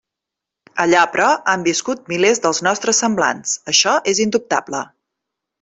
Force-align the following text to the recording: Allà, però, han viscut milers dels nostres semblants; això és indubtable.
Allà, 0.85 1.03
però, 1.15 1.27
han 1.53 1.67
viscut 1.67 2.09
milers 2.13 2.43
dels 2.47 2.63
nostres 2.71 3.05
semblants; 3.05 3.55
això 3.75 3.97
és 4.15 4.23
indubtable. 4.29 4.85